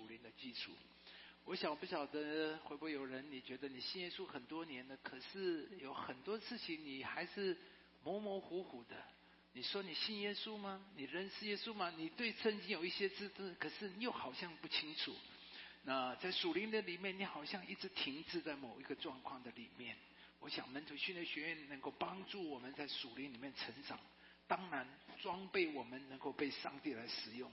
[0.00, 0.72] 属灵的基础。
[1.44, 7.54] 我想不晓得会不会有人，你觉得你信耶稣很多年了，可是有很多事情你还是
[8.02, 8.96] 模模糊糊的。
[9.52, 10.82] 你说你信耶稣吗？
[10.96, 11.92] 你认识耶稣吗？
[11.98, 15.14] 你对圣经有一些知识，可是又好像不清楚。
[15.82, 19.96] 那在属灵的里面，你好像一直停滞在某一个状况的里面。
[20.38, 24.00] 我想门徒训练学院能够帮助我们在属灵里面成长，
[24.46, 24.88] 当然
[25.20, 27.50] 装备我们能够被上帝来使用。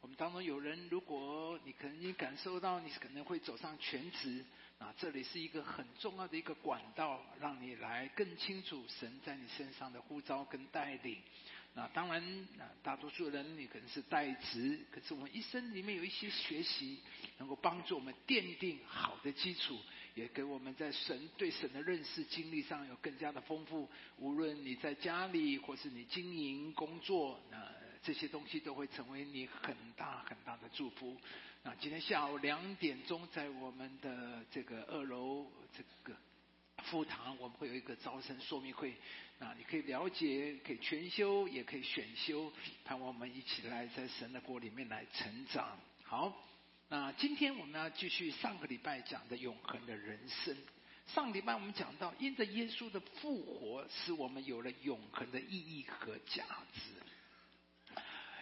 [0.00, 4.42] 我们当中有人，如果你可能你感受到你可能会走上全职，
[4.78, 11.18] 啊，这里是一个很重要的一个管道，让你来更清楚神在你身上的呼召跟带领。
[11.74, 16.98] 那当然，那，大多数人你可能是代职，可是我们一生里面有一些学习，
[17.36, 19.78] 能够帮助我们奠定好的基础，
[20.14, 23.86] 也给我们在神对神的认识经历上有更加的丰富。
[24.16, 27.79] 无论你在家里或是你经营工作，那。
[28.02, 31.16] 这些东西都会成为你很大很大的祝福。
[31.62, 35.46] 那今天下午两点钟，在我们的这个二楼
[35.76, 36.18] 这个
[36.84, 38.94] 副堂，我们会有一个招生说明会。
[39.38, 42.50] 那你可以了解，可以全修，也可以选修，
[42.84, 45.78] 盼望我们一起来在神的国里面来成长。
[46.02, 46.34] 好，
[46.88, 50.56] 那今天我们要继续上个礼拜讲的永恒的人生。
[51.06, 56.80] 上礼拜我们讲到，因着耶稣的复活，使我们有了永恒的意义和价值。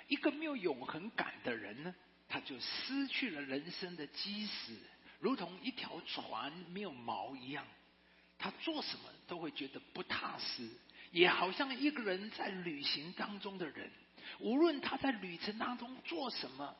[0.09, 1.95] 一个没有永恒感的人呢，
[2.29, 4.75] 他就失去了人生的基石，
[5.21, 7.65] 如同一条船没有锚一样，
[8.39, 10.69] 他做什么都会觉得不踏实，
[11.13, 13.91] 也好像一个人在旅行当中的人，
[14.41, 16.77] 无论他在旅程当中做什么。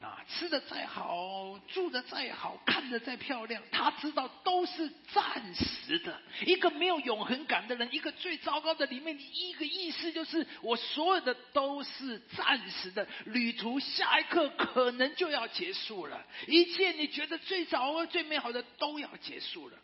[0.00, 6.18] 啊，吃的再好，住的再好，看的再漂亮，他知道都是暂时的。
[6.46, 13.06] 一个没有永恒感的人，一个最糟糕的里面，一个意思就是，我所有的都是暂时的。
[13.26, 19.78] 旅途下一刻可能就要结束了，一切你觉得最早、最美好的都要结束了。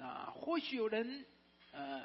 [0.00, 1.24] 啊，或许有人
[1.72, 2.02] 呃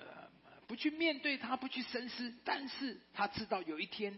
[0.67, 4.17] 不去面对他，不去深思，但是他知道有一天，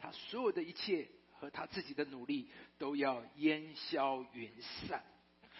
[0.00, 1.06] 他所有的一切。
[1.40, 5.02] 和他自己的努力都要烟消云散，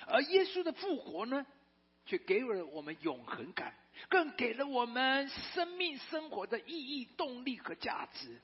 [0.07, 1.47] 而耶稣的复活呢，
[2.05, 3.75] 却给了我们永恒感，
[4.11, 8.39] 更给了我们生命生活的意义、动力和价值。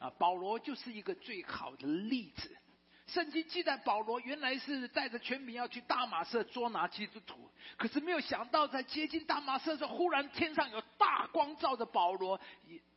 [0.00, 2.56] 啊，保罗就是一个最好的例子。
[3.06, 12.40] 圣经记载，保罗原来是带着全民要去大马色捉拿基督徒，可是没有想到，在接近大马色的时，忽然天上有大光照着保罗，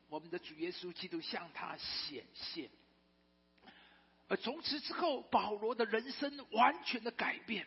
[0.10, 2.68] 我们的主耶稣基督向他显现。
[4.28, 7.66] 而从此之后，保罗的人生完全的改变。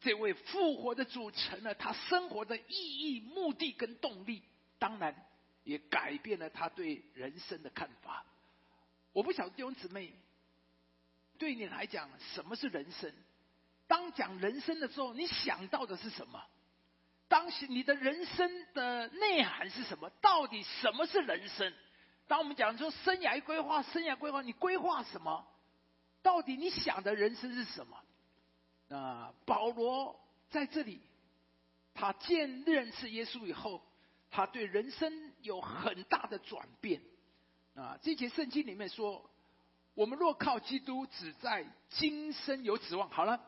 [0.00, 4.42] 这位复活的主成了他生活的意义、目的跟动力，
[4.78, 5.14] 当然
[5.62, 8.24] 也改变了他对人生的看法。
[9.12, 10.12] 我不晓得弟兄姊妹，
[11.38, 13.12] 对你来讲，什么是人生？
[13.86, 16.42] 当讲人生的时候，你想到的是什么？
[17.28, 20.10] 当时你的人生的内涵是什么？
[20.20, 21.72] 到底什么是人生？
[22.26, 25.46] 当我们讲说生涯规划，生涯规划，你规划什么？
[26.22, 27.98] 到底你想的人生是什么？
[28.88, 30.18] 那保罗
[30.48, 31.00] 在这里，
[31.92, 33.82] 他见认识耶稣以后，
[34.30, 37.02] 他对人生有很大的转变。
[37.74, 39.30] 啊，这节圣经里面说，
[39.94, 43.10] 我们若靠基督，只在今生有指望。
[43.10, 43.38] 好了，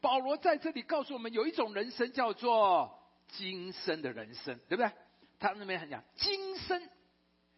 [0.00, 2.98] 保罗在这里告诉我们，有一种人生叫做
[3.28, 4.90] 今生的人生，对不对？
[5.38, 6.88] 他那边很讲今生。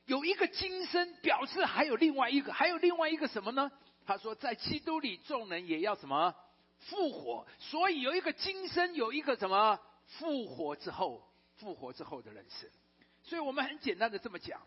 [0.07, 3.71] 有一个今生，表示还有另外一个，还有另外一个什么呢？
[4.05, 6.35] 他说，在基督里，众人也要什么
[6.79, 7.47] 复活。
[7.59, 11.27] 所以有一个今生，有一个什么复活之后，
[11.57, 12.69] 复活之后的人生。
[13.23, 14.61] 所以我们很简单的这么讲。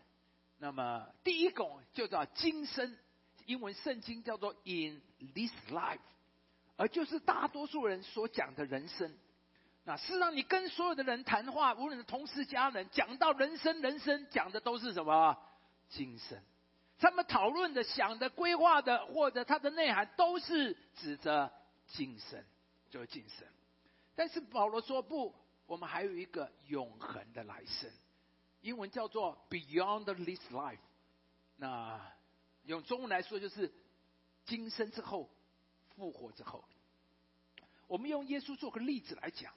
[0.58, 2.98] 那么第一种就叫今生，
[3.46, 5.00] 英文圣经叫做 in
[5.34, 6.00] this life，
[6.76, 9.16] 而就是大多数人所讲的人生。
[9.88, 15.34] 那事实上，你跟所有的人谈话，无论是同事、家人，讲到人生，人生讲的都是什么？
[15.88, 16.44] 精神。
[16.98, 21.50] 他们讨论的、想的、规划的，或者它的内涵，都是指着
[21.86, 22.44] 精神，
[22.90, 23.48] 就是精神。
[24.14, 25.34] 但是保罗说不，
[25.64, 27.90] 我们还有一个永恒的来生，
[28.60, 30.76] 英文叫做 Beyond this life。
[31.56, 31.98] 那
[32.64, 33.72] 用中文来说，就是
[34.44, 35.30] 今生之后，
[35.96, 36.62] 复活之后。
[37.86, 39.50] 我们用耶稣做个例子来讲。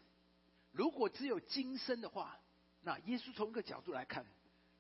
[0.71, 2.39] 如果只有今生的话，
[2.81, 4.25] 那耶稣从一个角度来看，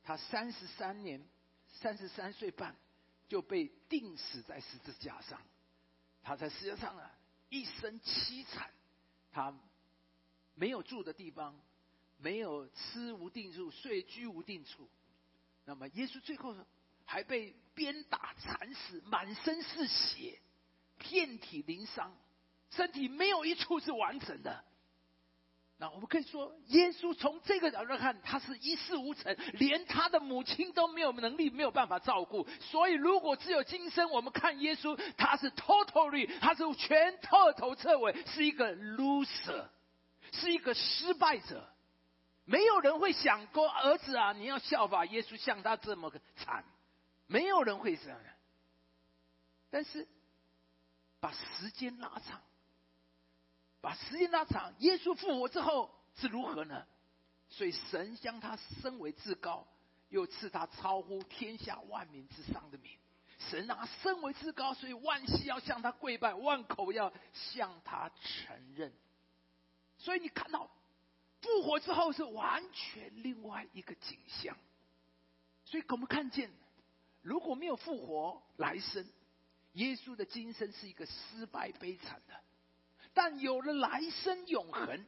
[0.03, 1.23] 他三十三年、
[1.67, 2.75] 三十三岁半
[3.27, 5.41] 就被钉死在十字架上，
[6.23, 7.11] 他在世界上啊
[7.49, 8.71] 一生凄惨，
[9.31, 9.53] 他
[10.55, 11.59] 没有住的地方，
[12.17, 14.89] 没有吃无定处，睡居无定处。
[15.65, 16.55] 那么耶稣最后
[17.05, 20.39] 还被鞭打、惨死，满身是血，
[20.97, 22.17] 遍体鳞伤，
[22.71, 24.63] 身体没有一处是完整的。
[25.81, 32.47] 那我们可以说，耶稣从这个角度看，他是一事无成，连他的母亲都没有能力，没有办法照顾。
[32.59, 39.65] 所以，如果只有今生，我们看耶稣，他是 totally，他是全彻头彻尾是一个 loser，
[40.31, 41.67] 是一个失败者。
[42.45, 46.63] 没有人会想过，儿子啊，你要效法耶稣，像他这么个惨，
[47.25, 48.19] 没有人会这样。
[49.71, 50.07] 但是，
[51.19, 52.39] 把时间拉长。
[53.81, 56.85] 把时间拉长，耶稣复活之后是如何呢？
[57.49, 59.67] 所以神将他升为至高，
[60.09, 62.97] 又赐他超乎天下万民之上的名。
[63.49, 68.93] 神啊，升为至高，所以万膝要向他跪拜，万口要向他承认。
[69.97, 70.69] 所以你看到
[71.41, 74.55] 复活之后是完全另外一个景象。
[75.65, 76.51] 所以我们看见，
[77.21, 79.05] 如果没有复活来生，
[79.73, 82.35] 耶稣的今生是一个失败悲惨的。
[83.13, 85.05] 但有了来生永恒，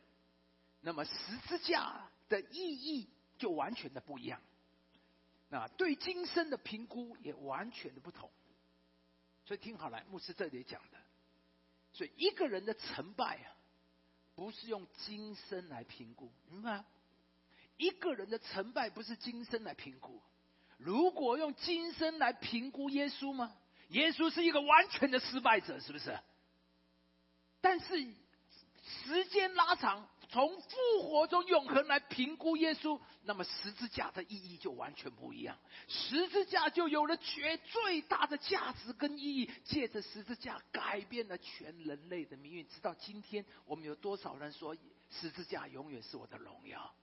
[0.82, 4.42] 那么十字架的意义就完全的不一样。
[5.50, 8.30] 那对今生的评估也完全的不同。
[9.46, 10.98] 所以听好了，牧师这里讲的，
[11.92, 13.52] 所以一个人的成败啊，
[14.36, 16.84] 不是用今生来评估，明白？
[17.78, 20.22] 一个人的成败不是今生来评估。
[20.78, 23.56] 如果用今生来评估耶稣吗？
[23.90, 26.18] 耶稣是一个完全的失败者，是不是？
[27.64, 28.06] 但是
[29.06, 35.58] 时间拉长，从复活中永恒来评估耶稣，那么十字架的意义就完全不一样。
[35.88, 42.68] 十字架就有了绝最大的价值跟意义，借着十字架改变了全人类的命运。
[42.68, 44.76] 直到今天，我们有多少人说
[45.10, 46.94] 十字架永远是我的荣耀？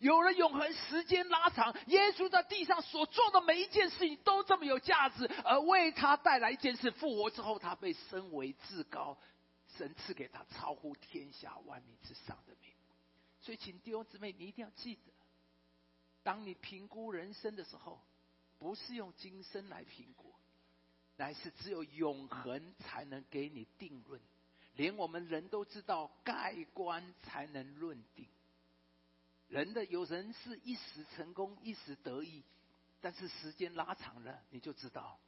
[0.00, 9.16] 有了永恒，时间拉长，耶稣在地上所做的每一件事情都这么有价值，而为他带来一件事：复活之后，他被升为至高。
[9.78, 12.70] 神赐给他超乎天下万民之上的名，
[13.40, 15.12] 所以请弟兄姊妹，你一定要记得，
[16.22, 18.00] 当你评估人生的时候，
[18.58, 20.32] 不是用今生来评估，
[21.16, 24.20] 乃是只有永恒才能给你定论。
[24.74, 28.26] 连我们人都知道，盖棺才能论定。
[29.48, 32.42] 人的有人是一时成功，一时得意，
[33.00, 35.18] 但是时间拉长了，你就知道。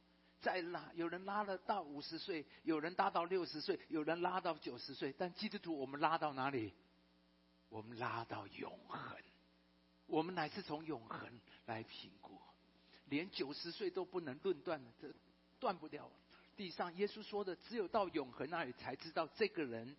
[0.45, 5.11] 再拉，有人拉了到五十岁，有人拉到六十岁，有人拉到九十岁。
[5.17, 6.71] 但基督徒，我们拉到哪里？
[7.67, 9.17] 我们拉到永恒。
[10.05, 12.39] 我们乃是从永恒来评估，
[13.05, 15.11] 连九十岁都不能论断的，这
[15.59, 16.11] 断不掉。
[16.55, 19.97] 地上耶稣说的，只有到永恒那里才知道这个人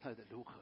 [0.00, 0.58] 他的如何。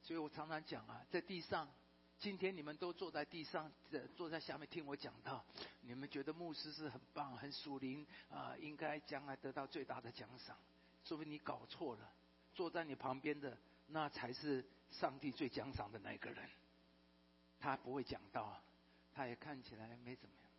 [0.00, 1.68] 所以我常常讲啊，在地上。
[2.18, 3.70] 今天你们都坐在地上，
[4.16, 5.44] 坐在下面听我讲到，
[5.82, 10.56] 你们觉得牧师是很棒、很属灵啊，应该将来得到最大的奖赏。
[11.04, 12.10] 说明你搞错了，
[12.54, 13.56] 坐在你旁边的
[13.88, 16.48] 那才是上帝最奖赏的那个人。
[17.60, 18.60] 他不会讲到，
[19.14, 20.50] 他也看起来没怎么样，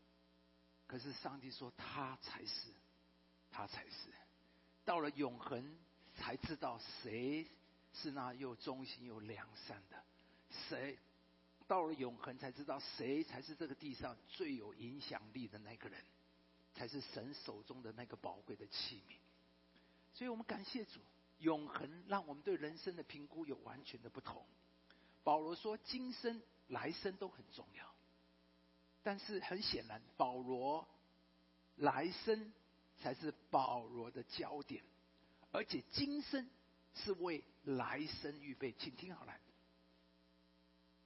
[0.86, 2.70] 可是上帝说他才是，
[3.52, 4.10] 他才是。
[4.86, 5.78] 到了永恒，
[6.16, 7.46] 才知道谁
[7.94, 10.02] 是那又忠心又良善的，
[10.70, 10.98] 谁。
[11.68, 16.02] 到了永恒，才知道谁才是这个地上最有影响力的那个人，
[16.74, 19.16] 才是神手中的那个宝贵的器皿。
[20.14, 21.00] 所以我们感谢主，
[21.40, 24.44] 永恒让我们对人生的评估有完全的不同。
[25.24, 27.94] 保罗说，今生来生都很重要，
[29.04, 30.88] 但是很显然，保罗
[31.76, 32.54] 来生
[32.98, 34.82] 才是保罗的焦点，
[35.52, 36.50] 而且今生
[36.94, 38.74] 是为来生预备。
[38.80, 39.34] 请听好了。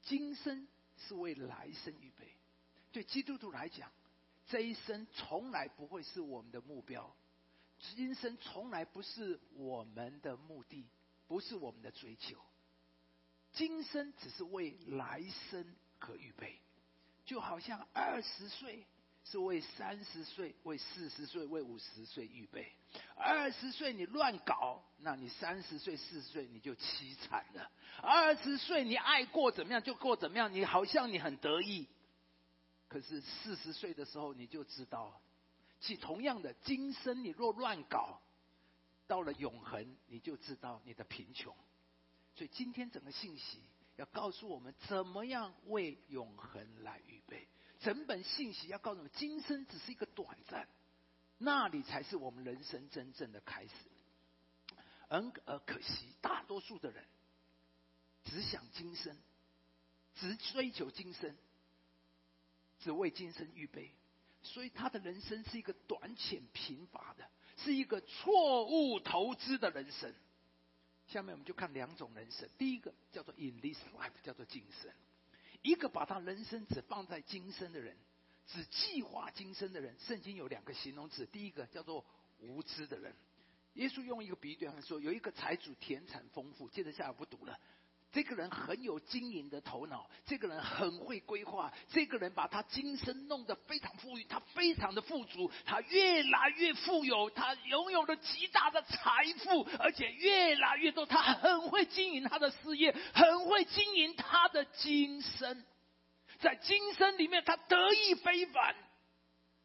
[0.04, 0.68] 今生
[0.98, 2.28] 是为来生预备，
[2.92, 3.92] 对基督徒来讲，
[4.48, 7.16] 这一生从来不会是我们的目标，
[7.80, 10.88] 今生从来不是我们的目的，
[11.28, 12.38] 不是我们的追求。
[13.54, 16.60] 今生只是为来生可预备，
[17.26, 18.86] 就好像二十岁。
[19.24, 22.72] 是为三十岁、为四十岁、为五十岁预备。
[23.16, 27.72] 二十岁你乱搞，那你三十岁、四十岁你就凄惨了。
[28.02, 31.88] 二十岁你爱过怎么样就过怎么样，你好像你很得意。
[32.88, 35.22] 可是四十岁的时候你就知道，
[35.80, 38.22] 其同样的，今生你若乱搞，
[39.08, 41.56] 到了永恒你就知道你的贫穷。
[42.36, 43.62] 所以今天整个信息
[43.96, 47.48] 要告诉我们，怎么样为永恒来预备。
[47.82, 50.68] 整本信息要告诉我们，今生只是一个短暂，
[51.38, 53.74] 那里才是我们人生真正的开始。
[55.10, 57.04] 而而可惜，大多数的人
[58.24, 59.18] 只想今生，
[60.16, 61.36] 只追求今生，
[62.80, 63.92] 只为今生预备，
[64.44, 70.14] 所以他的人生是一个短浅贫乏的，是一个错误投资的人生。
[71.08, 74.90] 下面我们就看两种人生，第一个叫做 in this life，叫做今生；
[75.62, 77.96] 一个把他人生只放在今生的人，
[78.48, 82.04] 只计划今生的人，圣经有两个形容词，第一个叫做
[82.40, 83.16] 无知的人。
[83.76, 87.60] 耶稣用一个比喻对他说：有一个财主田产丰富，接着下来不读了。
[88.12, 105.64] 这个人很有经营的头脑，这个人很会规划，这个人把他今生弄得非常富裕，他非常的富足，他越来越富有，他拥有了极大的财富，而且越来越多，他很会经营他的事业，很会经营他的今生，
[106.42, 108.76] 在今生里面他得意非凡，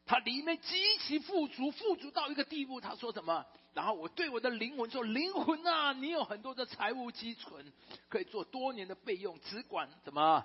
[0.05, 3.45] 他里面极其富足，富足到一个地步，他说什么？
[3.77, 7.71] 然后我对我的灵魂说：“灵魂啊，你有很多的财务积存，
[8.09, 10.43] 可以做多年的备用，只管怎么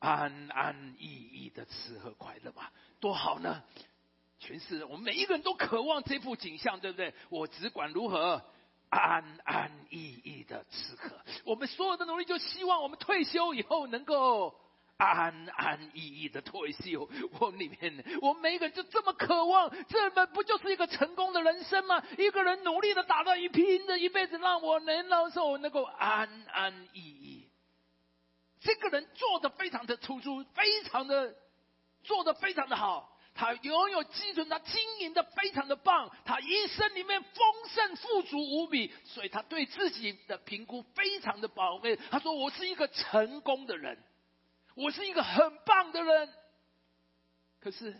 [0.00, 3.62] 安安逸逸的吃喝快乐吧，多好呢！
[4.40, 7.14] 全是我们每一个人都渴望这幅景象，对不对？
[7.28, 8.42] 我只管如何
[8.88, 14.60] 安安逸逸的吃喝，我们所有的努力就希望我们退休以后能够。”
[14.96, 17.08] 安安逸逸的退休，
[17.40, 22.00] 我里面，我们每一个人就这么渴望，这么不就是一个成功的人生吗？
[22.16, 27.48] 一个人努力的打造一拼的一辈子，让我能让我能够安安逸逸。
[28.60, 31.34] 这个人做的非常的突出，非常的
[32.04, 37.32] 做的非常的好，他拥有基准，他经营的非常的棒，他一生里面丰
[37.74, 41.96] 盛富足无比，所以他对自己的评估非常的宝贵。
[42.08, 43.98] 他说：“我是一个成功的人。”
[44.74, 46.28] 我是一个很棒的人，
[47.60, 47.94] 可是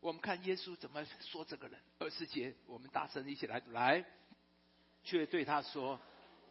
[0.00, 1.78] 我们看耶稣怎么说这个人。
[1.98, 4.04] 二十节，我们大声一起来读，来，
[5.04, 6.00] 却对他说：“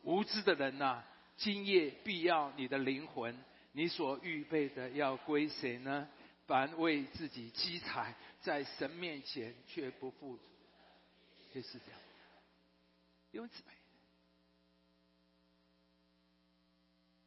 [0.03, 1.03] 无知的人呐，
[1.38, 3.35] 今夜必要你的灵魂，
[3.71, 6.07] 你所预备的要归谁呢？
[6.47, 10.38] 凡为自己积财，在神面前却不付，
[11.53, 12.00] 就是这样。
[13.31, 13.63] 因此。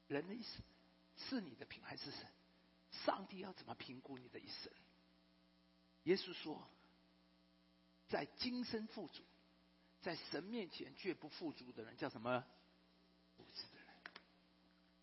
[0.08, 0.62] 人的一生
[1.16, 2.26] 是你的品还是神？
[2.90, 4.72] 上帝要怎么评估你的一生？
[6.04, 6.66] 耶稣说，
[8.08, 9.22] 在今生富足，
[10.00, 12.44] 在神面前却不富足的人叫什么？
[13.36, 13.94] 无知的人。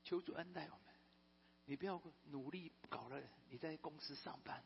[0.04, 0.80] 求主恩待我们。
[1.66, 4.64] 你不要努力搞了，你在公司上班，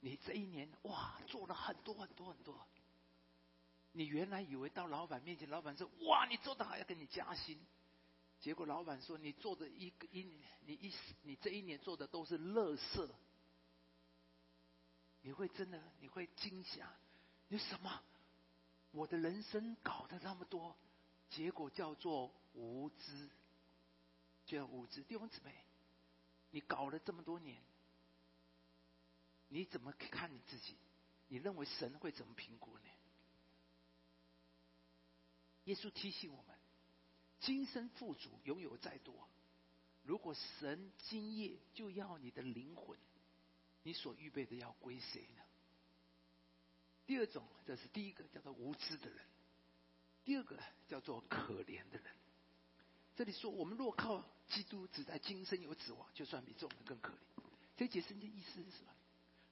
[0.00, 2.66] 你这一年哇做了很多很多很多。
[3.92, 7.58] 你原来以为到老板面前，老板说哇你做的好，要给你加薪。
[8.46, 10.22] 结果老板说：“你做的一个一，
[10.66, 13.12] 你一你这一年做的都是乐色，
[15.22, 16.88] 你会真的你会惊吓，
[17.48, 18.04] 你什么？
[18.92, 20.76] 我的人生搞得那么多，
[21.28, 23.28] 结果叫做无知，
[24.46, 25.02] 叫无知。
[25.02, 25.52] 弟兄姊妹，
[26.52, 27.60] 你搞了这么多年，
[29.48, 30.76] 你怎么看你自己？
[31.26, 32.84] 你认为神会怎么评估呢？
[35.64, 36.54] 耶稣提醒我们。”
[37.46, 39.14] 今生富足，拥有再多，
[40.02, 42.98] 如果神今夜就要你的灵魂，
[43.84, 45.42] 你所预备的要归谁呢？
[47.06, 49.20] 第二种，这是第一个叫做无知的人；
[50.24, 52.16] 第二个叫做可怜的人。
[53.14, 57.42] 这里说，我们若靠基督，只在今生有指望，就算比众人更可怜。
[57.76, 58.90] 这节圣经意思是什么？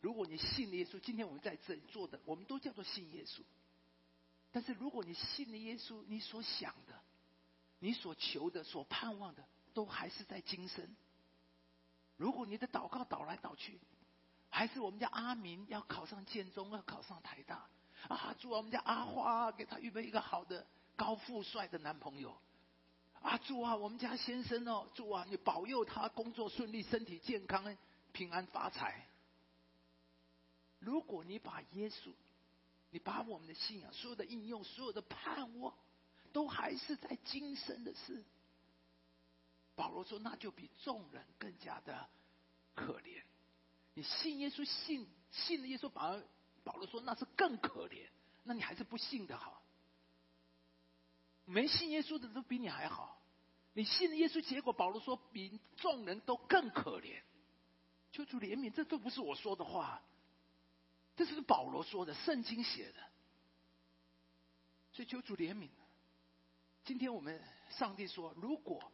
[0.00, 3.42] 如果你信耶稣，今天我们在这里做的，我们都叫做信耶稣。
[4.50, 7.00] 但是如果你信了耶稣，你所想的。
[7.84, 10.96] 你所求的、所盼望的，都还是在今生。
[12.16, 13.78] 如果你的祷告倒来倒去，
[14.48, 17.68] 还是我们家阿明要考上建中，要考上台大
[18.08, 18.34] 啊！
[18.40, 22.34] 祝我们家阿花给他预备一个好的、高富帅的男朋友
[23.20, 23.36] 啊！
[23.44, 27.76] 祝啊，我们家先生哦，祝啊，你保佑他工作顺利、身体健康、
[28.12, 29.06] 平安发财。
[30.78, 32.14] 如果你把耶稣，
[32.88, 35.74] 你把我们的信仰、所有的应用、所有的盼望。
[36.34, 38.24] 都还是在今生的事。
[39.76, 42.08] 保罗说：“那就比众人更加的
[42.74, 43.22] 可怜。
[43.94, 46.20] 你信耶稣，信信了耶稣，反而
[46.64, 48.08] 保罗说那是更可怜。
[48.42, 49.62] 那你还是不信的好。
[51.44, 53.22] 没信耶稣的都比你还好。
[53.72, 57.22] 你信了耶稣，结果保罗说比众人都更可怜。
[58.10, 60.02] 求主怜悯，这都不是我说的话，
[61.14, 63.00] 这是保罗说的，圣经写的。
[64.92, 65.68] 所以求主怜悯。”
[66.84, 68.92] 今天我们上帝说，如果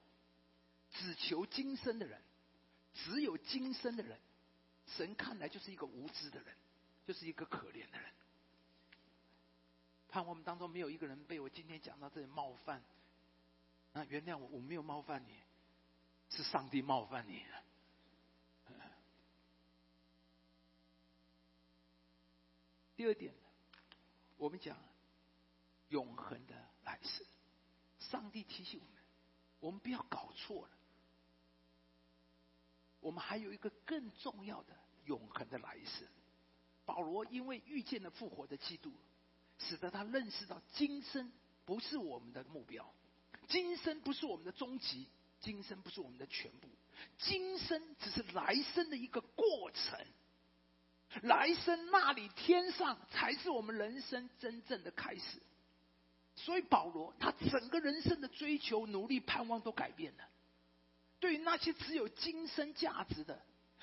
[0.92, 2.22] 只求今生的人，
[2.94, 4.18] 只有今生的人，
[4.86, 6.56] 神看来就是一个无知的人，
[7.04, 8.10] 就是一个可怜的人。
[10.08, 12.82] 盼我们当中没有一个人被我今天讲到这里冒犯，
[13.92, 15.40] 那原谅我，我没有冒犯你，
[16.28, 17.64] 是上帝冒犯你了。
[22.96, 23.32] 第二点，
[24.36, 24.76] 我们讲
[25.88, 26.54] 永恒的
[26.84, 27.24] 来世，
[28.10, 29.02] 上帝提醒我们，
[29.60, 30.70] 我们不要搞错了。
[33.00, 34.76] 我们还有一个更重要的
[35.06, 36.08] 永恒的来世。
[36.84, 38.92] 保罗因为遇见了复活的基督，
[39.58, 41.30] 使得他认识到今生
[41.64, 42.92] 不是我们的目标，
[43.48, 45.06] 今生不是我们的终极，
[45.40, 46.68] 今生不是我们的全部，
[47.18, 50.06] 今生只是来生的一个过程。
[51.22, 55.40] 来生那里天上才是我们人生真正的开始。
[56.44, 60.24] 所以保罗他整个人生的追求、努力、盼望都改变了。
[61.18, 63.40] 对于那些只有今生价值的。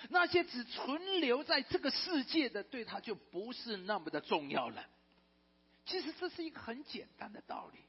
[0.09, 4.85] 那些只存留在这个世界的，对他就不是那么的重要了。
[5.87, 7.79] 其实这是一个很简单的道理。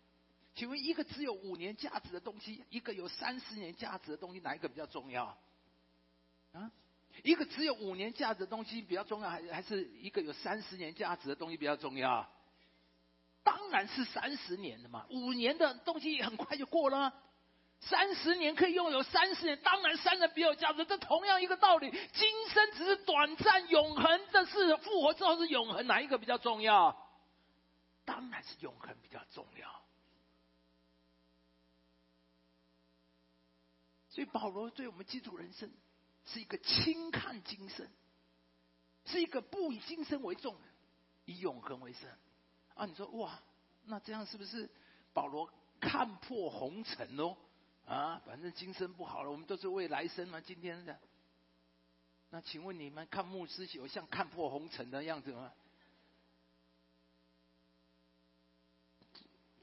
[0.55, 5.37] 请问，一个只有五年价值的东西，一个有三十年价值的东西，哪一个比较重要？
[6.53, 6.73] 啊，
[7.23, 12.27] 一个只有五年价值的东西比较重要，还还是一个有三十年价值的东西比较重要？
[13.49, 17.11] 当然是三十年的嘛，五年的东西很快就过了。
[17.81, 20.85] 三十年可以拥有三十年，当然三人比有价值。
[20.85, 26.95] 这同样一个道理，今生只是短暂，永恒的是复活之后是永恒，哪一个比较重要？
[28.05, 29.83] 当然是永恒比较重要。
[34.11, 35.73] 所以保罗对我们基督人生
[36.27, 37.89] 是一个轻看今生，
[39.07, 40.55] 是一个不以今生为重，
[41.25, 42.11] 以永恒为生。
[42.79, 43.39] 啊，你说哇，
[43.87, 44.71] 那这样是不是
[45.13, 47.37] 保罗看破红尘哦？
[47.85, 50.41] 啊，反正今生不好了，我们都是为来生嘛。
[50.41, 50.97] 今天的，
[52.31, 55.53] 那请问你们看牧师有像看破红尘的样子吗？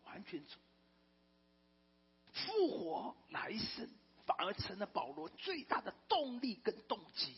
[0.03, 0.59] 完全错。
[2.33, 3.89] 复活来生
[4.25, 7.33] 反而成了保罗最大的动力跟动机。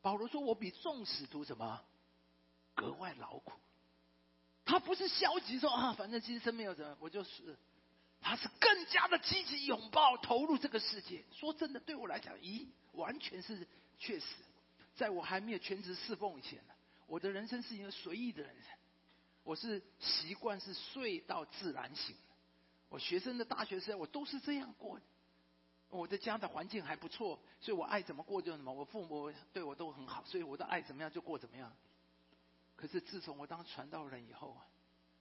[0.00, 1.84] 保罗说：“我比众使徒什么
[2.74, 3.52] 格外劳苦。”
[4.68, 7.56] 他不是消极说啊，反正今生没有什么，我就是。
[8.20, 11.24] 他是更加的积极拥抱投入这个世界。
[11.32, 13.66] 说真的，对我来讲，咦，完全是
[13.98, 14.26] 确实。
[14.94, 16.60] 在我还没有全职侍奉以前，
[17.06, 18.70] 我的人生是一个随意的人生。
[19.44, 22.14] 我是习惯是睡到自然醒。
[22.90, 25.04] 我学生的大学生，我都是这样过的。
[25.88, 28.70] 我的家的环境还不错，所以我爱怎么过就怎么。
[28.70, 31.72] 我父母对我都很好，所以我的爱怎么样就过怎么样。
[32.78, 34.64] 可是自从我当传道人以后啊。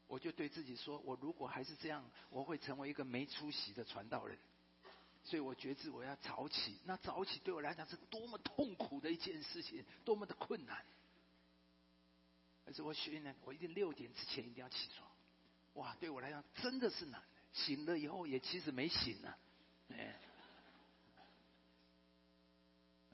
[0.09, 4.39] 我就对自己说：我如果还是这样，我会成为一个没出息的传道人。
[5.21, 6.79] 所以我觉知我要早起。
[6.85, 10.85] 那早起对我来讲是多么痛苦的一件事情，多么的困难。
[12.65, 15.11] 可是我训练，我一定六点之前一定要起床。
[15.73, 17.21] 哇，对我来讲真的是难。
[17.51, 19.35] 醒了以后也其实没醒呢，
[19.89, 20.17] 哎。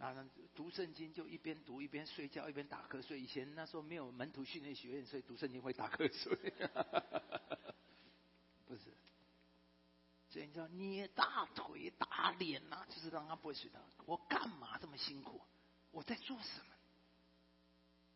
[0.04, 0.14] 啊，
[0.54, 3.22] 读圣经就一边读一边睡觉，一边打瞌睡。
[3.22, 6.36] 以前那时候没有门徒训练学院，所以读圣经会打瞌睡。
[8.68, 8.94] 不是，
[10.30, 13.80] 所以你知道捏大腿、打脸呐，就是让他不会睡着。
[14.06, 15.40] 我干嘛这么辛苦？
[15.92, 16.66] 我在做什么？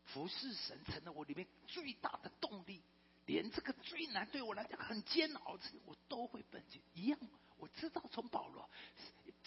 [0.04, 2.82] 服侍神成了我里面最大的动力。
[3.24, 7.18] 连这个最难对我来讲很煎熬的事，我都会奔去一样。
[7.56, 8.68] 我知道从保罗。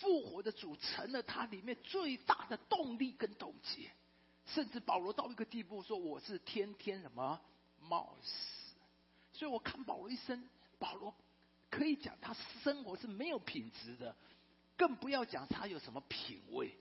[0.01, 3.87] 复活的主成了他里面最大的动力跟动机，
[4.47, 7.39] 甚至保罗到一个地步说：“我是天天什么
[7.79, 8.75] 冒死。”
[9.31, 11.15] 所以我看保罗一生，保罗
[11.69, 14.15] 可以讲他生活是没有品质的，
[14.75, 16.75] 更不要讲他有什么品味。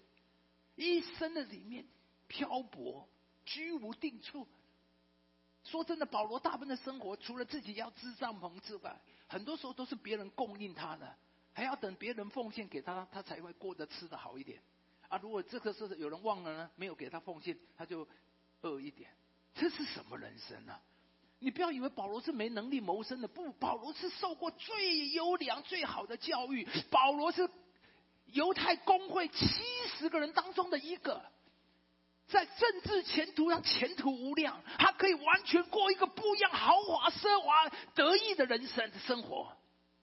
[0.76, 1.87] 一生的里面
[2.26, 3.06] 漂泊，
[3.44, 4.48] 居无定处。
[5.62, 11.16] 说真的，保罗大部分的生活，除了自己要支帐篷之外，很多时候都是别人供应他的。
[11.52, 14.62] 还要等别人奉献给他，他才会过得吃的好一点。
[15.08, 18.06] 啊，如果这个是有人忘了呢，没有给他奉献，他就
[18.60, 19.10] 饿一点。
[19.54, 20.78] 这是什么人生呢？
[21.40, 26.68] 你不要以为保罗是没能力谋生的，不，保罗是受过最优良、最好的教育。
[26.90, 27.48] 保罗是
[28.26, 29.46] 犹太公会七
[29.96, 31.20] 十个人当中的一个，
[32.28, 39.56] 在政治前途上前途无量，他可以完全过一个不一样、豪华、奢华、得意的人生的生活。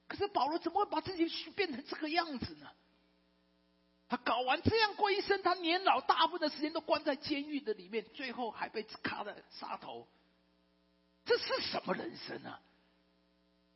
[0.07, 2.69] 可是保罗怎么会把自己变成这个样子呢？
[4.09, 10.07] 他搞完这样过一生，他年老大部分的时间都关在监狱的里面，最后还被卡了杀头。
[11.25, 12.61] 这是什么人生啊？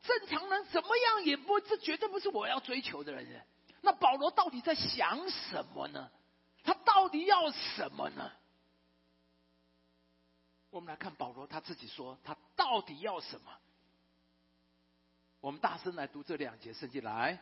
[0.04, 3.46] 正常人怎么样也不，这绝对不是我要追求的人。
[3.82, 6.10] 那保罗到底在想什么呢？
[6.64, 8.32] 他到底要什么呢？
[10.70, 13.52] 我们来看保罗他自己说，他到底要什么？
[15.42, 17.36] 我们大声来读这两节圣经来，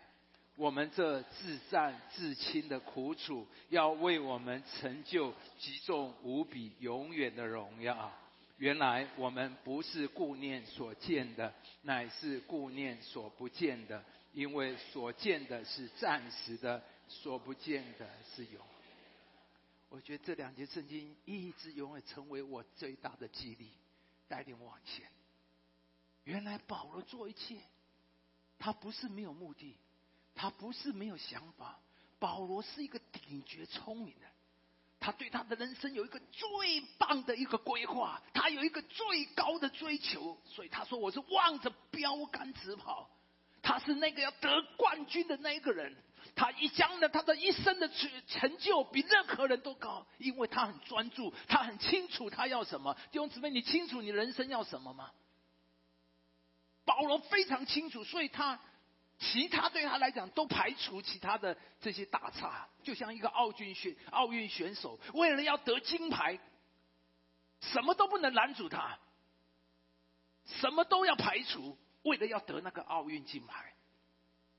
[0.56, 8.10] 我们这自战自亲的苦楚，要为我们成就极重无比、永远的荣耀。
[8.58, 18.66] 原来我们不是顾念所见的，乃是顾念所不见的，因为所见的是暂时的，所不见的是永。
[19.90, 23.70] 我觉得这两节圣经一直永远成为我最大的激励，
[24.30, 25.06] 带领往前。
[26.24, 27.58] 原来保罗做一切，
[28.60, 29.78] 他不是没有目的，
[30.36, 31.80] 他不是没有想法。
[32.20, 34.26] 保罗是一个顶绝聪明的，
[35.00, 43.10] 他对他的人生有一个最棒的一个规划，他有一个最高的追求，所以他说：“我是望着标杆直跑。”
[43.64, 45.96] 他是那个要得冠军的那一个人。
[46.36, 52.94] 他一将呢，他的一生的成成就比任何人都高，因为他很专注，他很清楚他要什么。
[53.12, 55.12] 弟兄姊妹，你清楚你人生要什么吗？
[56.90, 58.60] 保罗非常清楚，所以他
[59.20, 66.40] 其他对他来讲都排除其他的这些打岔，就像一个奥运选奥运选手，为了要得金牌，
[67.62, 68.98] 什么都不能拦阻他，
[70.46, 73.72] 什么都要排除，为了要得那个奥运金牌。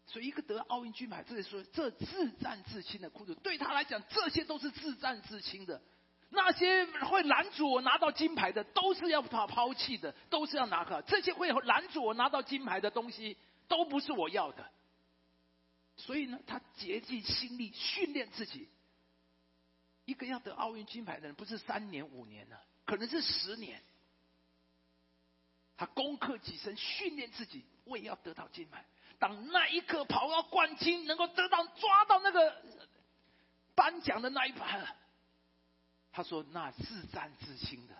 [0.06, 5.82] 所以，一个得奥运金牌，这里说这自战自清的苦主，对他来讲，这些都是自战自清的。
[6.30, 11.02] 那些会拦阻我拿到金牌的，都是要他抛弃的，都是要拿个。
[11.02, 13.36] 这些会拦阻我拿到金牌的东西，
[13.68, 14.64] 都不是我要的。
[15.96, 18.68] 所以呢，他竭尽心力训练自己。
[20.06, 23.82] 一个要得奥运金牌的人，不是三年五年呢，可能是十年。
[25.76, 28.84] 他攻克己身，训练自己，为要得到金牌。
[29.18, 32.62] 当那一刻跑到冠军，能够得到抓到那个
[33.74, 34.96] 颁奖的那一盘，
[36.12, 37.94] 他说：“那自战自清的，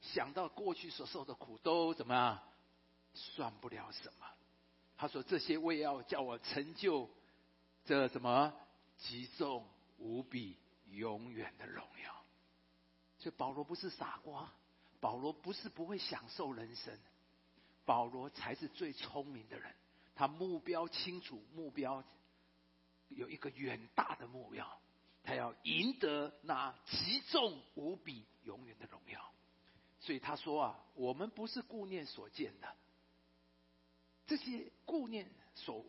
[0.00, 2.40] 想到过去所受的苦，都怎么样，
[3.12, 4.26] 算不了什么。”
[4.96, 7.08] 他说：“这些为要叫我成就
[7.84, 8.52] 这什么
[8.98, 9.66] 极重
[9.98, 10.56] 无比
[10.90, 12.24] 永远的荣耀。”
[13.18, 14.50] 所以保罗不是傻瓜，
[14.98, 16.98] 保罗不是不会享受人生，
[17.84, 19.74] 保罗才是最聪明的人。
[20.14, 22.02] 他目标清楚，目标
[23.08, 24.66] 有一个远大的目标，
[25.22, 29.32] 他要赢得那极重无比、永远的荣耀。
[30.00, 32.74] 所以他说啊，我们不是顾念所见的，
[34.26, 35.84] 这些顾念所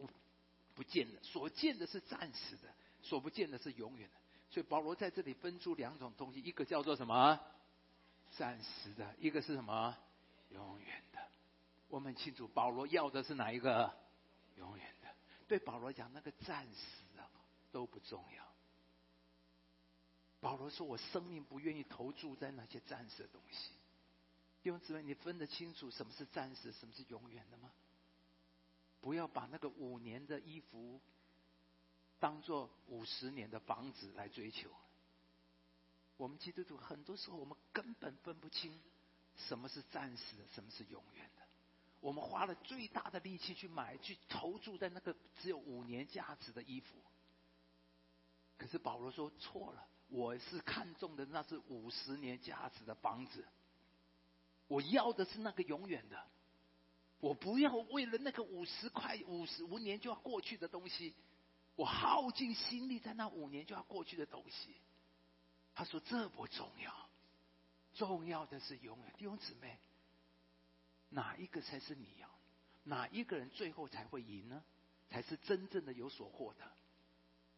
[0.74, 4.16] 不见的，所见的是暂时的，所不见的是永远的。
[4.50, 7.40] 所以保罗在这里分出两种东西，一个叫做什么？
[8.38, 9.98] 暂时的，一个是什么？
[10.50, 11.20] 永远的。
[11.88, 13.94] 我们清楚，保罗要的是哪一个？
[14.58, 15.08] 永远的，
[15.48, 17.24] 对保罗讲，那个暂时啊
[17.72, 18.51] 都不重要。
[20.42, 23.72] 保罗说：“我生命不愿意投注在那些暂时的东西。”
[24.64, 27.72] 弟兄姊妹，你分得清楚什么是暂时，什么是永远的吗？
[29.00, 31.00] 不要把那个五年的衣服
[32.20, 34.70] 当做五十年的房子来追求。
[36.18, 38.80] 我们基督徒很多时候，我们根本分不清
[39.36, 41.42] 什么是暂时的，什么是永远的。
[42.00, 46.96] 我们花了最大的力气去买，去投注在那个只有五年价值的衣服。
[48.58, 53.48] 可是保罗说错了，我是看中的那是五十年价值的房子。
[54.68, 56.22] 我要的是那个永远的，
[57.20, 61.16] 我不要为了那个五十块、五十五年就要过去的东西，
[61.76, 64.76] 我耗尽心力在那五年就要过去的东西。
[65.74, 67.10] 他说这不重要，
[67.94, 69.14] 重要的是永远。
[69.18, 69.80] 弟兄姊妹。
[71.14, 72.30] 哪一个才是你要？
[72.84, 74.64] 哪一个人最后才会赢呢？
[75.10, 76.66] 才是真正的有所获得？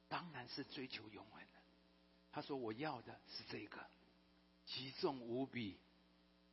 [0.07, 1.47] 当然是追求永远。
[2.33, 3.79] 他说：“我要的是这个，
[4.65, 5.79] 极重无比、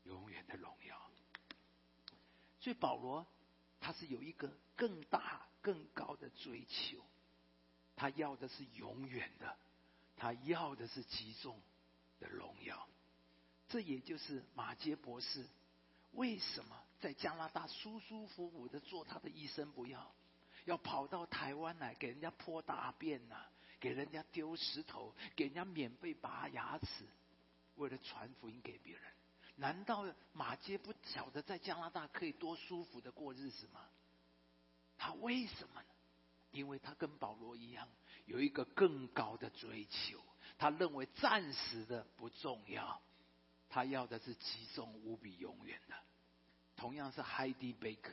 [0.04, 1.10] 永远的荣耀。”
[2.60, 3.26] 所以保罗
[3.80, 7.02] 他是有一个更大、更高的追求，
[7.96, 9.56] 他要的是永远的，
[10.16, 11.58] 他要的是极重
[12.20, 12.86] 的荣耀。
[13.68, 15.48] 这也就是马杰博士
[16.12, 16.76] 为什么？
[17.00, 20.14] 在加拿大舒舒服服的做他的医生，不要，
[20.66, 23.46] 要跑到台湾来给人家泼大便呐，
[23.80, 27.04] 给人家丢石头，给人家免费拔牙齿，
[27.76, 29.02] 为了传福音给别人。
[29.56, 33.80] 难道马街不晓得在加拿大可以多舒服的过日子吗？
[34.96, 35.88] 他为什么呢？
[36.52, 37.88] 因为他跟保罗一样，
[38.26, 40.20] 有一个更高的追求。
[40.58, 43.00] 他认为暂时的不重要，
[43.68, 45.94] 他要的是集中无比永远的。
[46.76, 48.12] 同样是海迪贝克，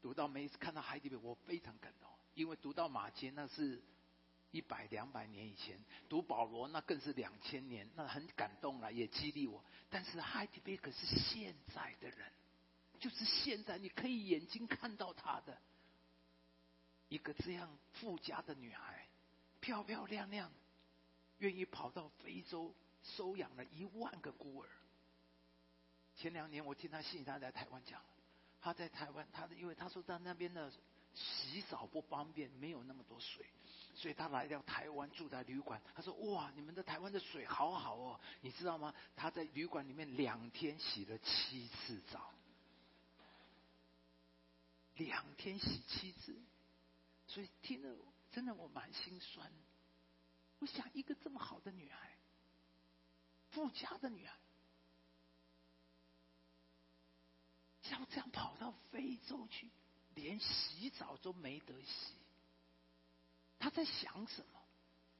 [0.00, 3.82] 读到每次看到海迪贝克，我非常感动，因为读到马杰那是
[4.52, 9.64] 一百两百年以前，读保罗那更是两千年，那很感动了，也激励我。
[9.90, 12.30] 但是海迪贝克是现在的人，
[13.00, 15.58] 就是现在你可以眼睛看到他的
[17.08, 19.08] 一个这样富家的女孩，
[19.60, 20.52] 漂漂亮亮，
[21.38, 24.68] 愿意跑到非洲收养了一万个孤儿。
[26.14, 28.02] 前两年我听他信，他在台湾讲，
[28.60, 30.70] 他在台湾，他的因为他说在那边的
[31.14, 33.46] 洗澡不方便，没有那么多水，
[33.94, 35.80] 所以他来到台湾住在旅馆。
[35.94, 38.94] 他说：“哇，你们的台湾的水好好哦，你知道吗？
[39.14, 42.32] 他在旅馆里面两天洗了七次澡，
[44.96, 46.36] 两天洗七次，
[47.26, 47.96] 所以听了
[48.30, 49.52] 真的我蛮心酸。
[50.58, 52.10] 我想一个这么好的女孩。”
[53.52, 54.34] 富家的女孩，
[57.90, 59.68] 要这样跑到非洲去，
[60.14, 62.14] 连洗澡都没得洗。
[63.58, 64.60] 他在想什么？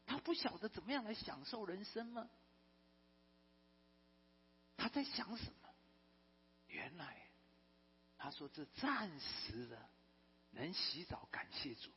[0.04, 2.28] 他不晓得怎么样来享受人生吗？
[4.76, 5.68] 他在想什么？
[6.66, 7.28] 原来
[8.18, 9.88] 他说这暂时的
[10.50, 11.90] 能洗澡，感谢主。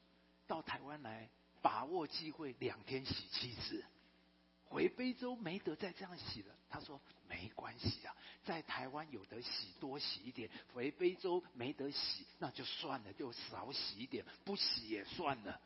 [0.47, 1.29] 到台湾来，
[1.61, 3.83] 把握机会，两天洗七次。
[4.67, 15.61] 回非洲没得再这样洗了，他说没关系啊，在台湾有得洗多洗一点，回非洲没得洗那就算了，就少洗一点，不洗也算了。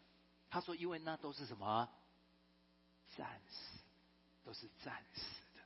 [0.50, 1.90] 他说因为那都是什么
[3.16, 3.80] 暂时，
[4.44, 5.22] 都是暂时
[5.56, 5.64] 的，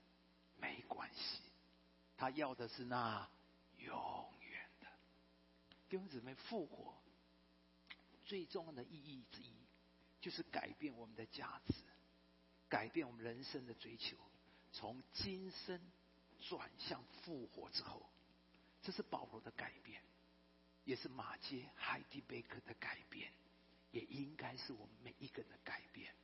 [0.58, 1.41] 没关系。
[2.15, 3.28] 他要的是那
[3.80, 4.88] 永远的。
[5.89, 6.93] 弟兄姊妹，复活
[8.26, 9.54] 最重要的意义之一，
[10.22, 11.74] 就是改变我们的价值。
[12.74, 14.18] 改变我们人生的追求，
[14.72, 15.80] 从今生
[16.40, 18.04] 转向复活之后，
[18.82, 20.02] 这是保罗的改变，
[20.84, 23.32] 也是马街海蒂贝克的改变，
[23.92, 26.16] 也应该是我们每一个人的改变。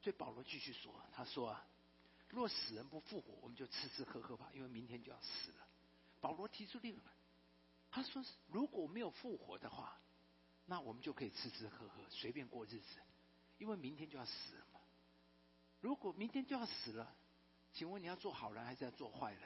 [0.00, 1.66] 所以保罗继续说：“他说啊，
[2.28, 5.66] 若死人不复活，我们就吃吃喝喝吧，因为明天就要死了。”
[6.22, 7.10] 保罗提出另一个，
[7.90, 10.00] 他说：“如果没有复活的话，
[10.64, 13.00] 那我们就可以吃吃喝喝，随便过日子，
[13.58, 14.66] 因为明天就要死了。”
[15.82, 17.14] 如果明天就要死了，
[17.74, 19.42] 请问你要做好人还是要做坏人？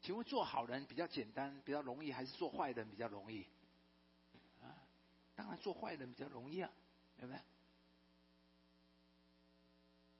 [0.00, 3.46] 请问做好人比较简单、比较容易，还是做坏人比较容易？
[4.60, 4.74] 啊，
[5.36, 6.70] 当然做坏人比较容易啊，
[7.16, 7.40] 对不对？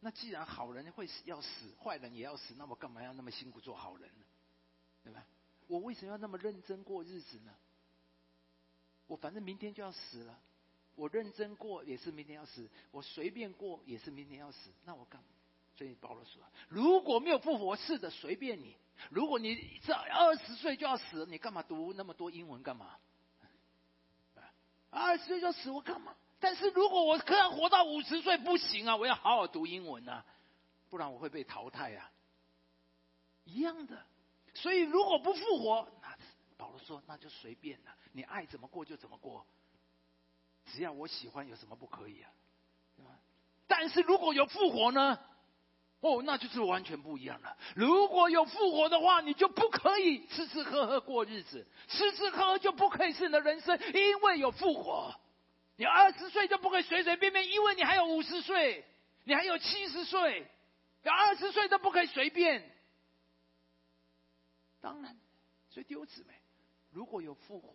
[0.00, 4.24] 那既然好人会死要死，坏人也要死，那我干嘛要那么辛苦做好人呢？
[5.02, 5.26] 对吧？
[5.68, 7.54] 我为什么要那么认真过日子呢？
[9.06, 10.38] 我反正明天就要死了。
[10.94, 15.22] 我认真过也是明天要死，我随便过也是明天要死，那我干？
[15.74, 18.76] 所以保罗说：如果没有复活，是的，随便你。
[19.10, 22.98] 如果你这二十岁就要死，你干嘛读那么多英文干嘛？
[24.90, 26.14] 二十岁就死我干嘛？
[26.38, 30.24] 但是如果我可能活到五十岁不行啊，我要好好读英文啊，
[30.90, 32.10] 不然我会被淘汰啊。
[33.44, 34.04] 一样的，
[34.52, 36.16] 所以如果不复活，那
[36.58, 39.44] 保罗说那就随便了，你爱怎么过就怎么过。
[40.66, 42.30] 只要我喜欢，有什么不可以啊？
[43.66, 45.18] 但是如果有复活呢？
[46.00, 47.56] 哦，那就是完全不一样了。
[47.76, 55.14] 如果有复活的话，你就不可以吃吃喝喝过日子，吃吃喝喝就不可以是你的人生，因为有复活。
[55.76, 58.84] 你二十岁就不可以随随便便，因为你还有五十岁，
[59.24, 60.46] 你还有七十岁，
[61.02, 62.68] 你二十岁都不可以随便。
[64.80, 65.16] 当然，
[65.70, 66.34] 所以丢姊妹，
[66.90, 67.74] 如果有复活，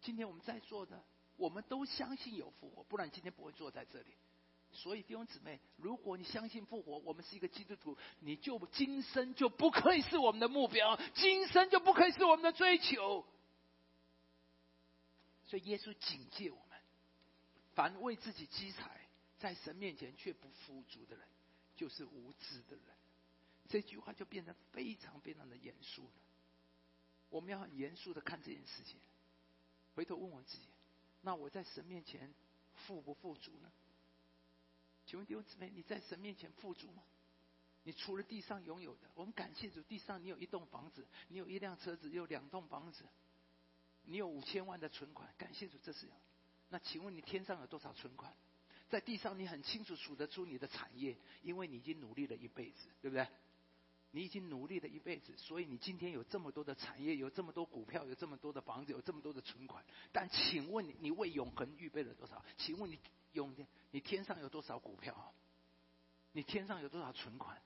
[0.00, 1.00] 今天我们在座的。
[1.36, 4.14] 我们都相信有复活，不然今天不会坐在这里。
[4.72, 13.24] 所以弟兄姊妹，如果你相信复活，我们是一个基督徒，你就今生就不可以是我们的目标，今生就不可以是我们的追求。
[15.44, 16.78] 所以耶稣警戒我们：
[17.74, 19.00] 凡为自己积财，
[19.38, 21.24] 在神面前却不富足的人，
[21.76, 22.84] 就是无知的人。
[23.68, 26.12] 这句话就变得非常非常的严肃了。
[27.28, 28.98] 我们要很严肃的看这件事情，
[29.94, 30.64] 回头问问自己。
[31.24, 32.32] 那我在神面前
[32.86, 33.72] 富不富足呢？
[35.06, 37.02] 请问弟兄姊妹，你在神面前富足吗？
[37.82, 43.04] 你除了地上拥有的，我们感谢主，地上你有一栋房子，你有一辆车子，有两栋房子，
[44.04, 46.06] 你有五千万的存款，感谢主，这是。
[46.68, 48.34] 那请问你天上有多少存款？
[48.88, 53.26] 在地上你很清楚数得出你的产业，因为你已经努力了一辈子，对不对？
[54.14, 59.84] 你已经努力了一辈子，所以你今天有这么多的产业，有这么多股票，有这么多的房子，有这么多的存款。
[60.12, 62.40] 但请问你，你为永恒预备了多少？
[62.56, 63.00] 请问你
[63.32, 63.52] 永
[63.90, 65.34] 你天上有多少股票？
[66.30, 67.60] 你天上有多少存款？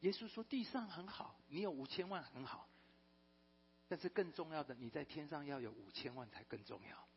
[0.00, 2.68] 耶稣说地上很好，你有五千万很好，
[3.88, 7.08] 但是更重要的，你在天上要有五千万才更重要，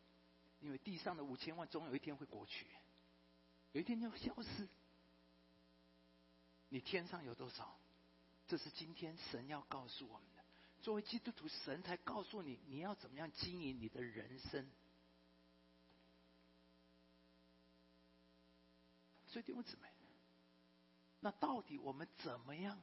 [0.62, 2.66] 因为地上的五千万总有一天会过去，
[3.74, 4.70] 有一天就消失。
[6.70, 7.78] 你天上有多少？
[8.48, 10.44] 这是今天神要告诉我们的。
[10.82, 14.70] 作为基督徒，神才告诉你你要怎么样经营你的人生。
[19.28, 19.90] 所以弟兄姊妹，
[21.20, 22.80] 那到底我们怎么样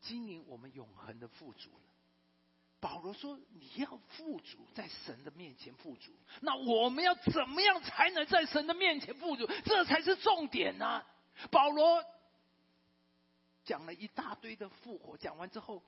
[0.00, 1.80] 经营我们永恒的富足呢？
[2.78, 6.12] 保罗说：“你要富足，在神的面前富足。
[6.42, 9.46] 那我们要怎么样才能在神的面前富足？
[9.64, 11.02] 这才是重点呢。”
[11.50, 12.04] 保罗
[13.66, 15.82] 讲了一大堆的复活，讲完之后，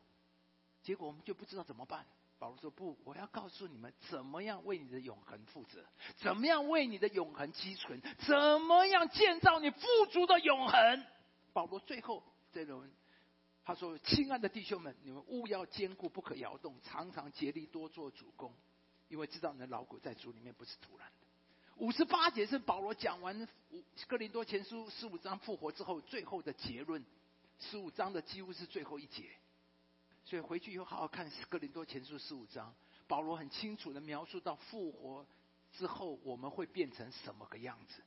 [0.83, 2.05] 结果我们就不知道怎么办。
[2.39, 5.85] 保罗说：“不，我要告诉你们，怎么样为你的永恒负责，
[6.17, 11.05] 怎么样为你的永恒积存，怎么样建造你富足的永恒。”
[11.53, 12.89] 保罗最后这种
[13.65, 18.53] 他说：“亲爱的弟兄们，你们务要坚固，不可摇动，常常竭力多做主公，
[19.09, 21.27] 因为知道你的劳苦在主里面不是突然的。”
[21.79, 27.05] 五十八节是保罗讲完五哥林多前书十五章复活之后最后的结论，
[27.59, 29.31] 十五章的几乎是最后一节，
[30.25, 32.75] 所以回去以后好好看哥林多前书十五章，
[33.07, 35.27] 保罗很清楚的描述到复活
[35.73, 38.03] 之后我们会变成什么个样子。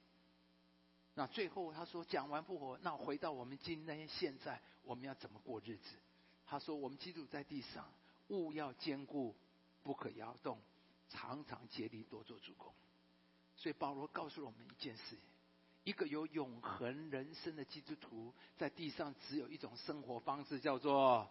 [1.14, 4.62] 那最后他说讲完复活，那回到我们今天现在。
[4.84, 5.96] 我们要怎么过日子？
[6.44, 7.88] 他说：“我们基督在地上，
[8.30, 9.36] 务要坚固，
[9.84, 10.60] 不可摇动，
[11.08, 12.74] 常常竭力多做主公。”
[13.56, 15.16] 所以保罗告诉了我们一件事：
[15.84, 21.30] 一个有永恒人生的基督徒，在地上只有一种生活方式，叫做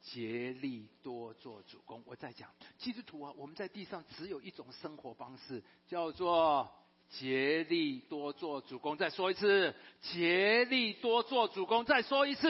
[0.00, 2.02] 竭力多做主公。
[2.06, 6.70] 我在讲基督徒啊，我们在地上只有一种生活方式，叫做。
[7.18, 12.46] 竭力多做主公，再说一次；竭力多做主公，再说一次；